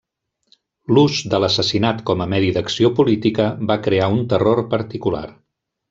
[0.97, 5.25] L'ús de l'assassinat com a medi d'acció política va crear un terror particular.